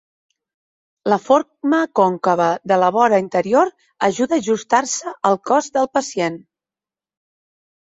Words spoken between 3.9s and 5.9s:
ajuda a ajustar-se al cos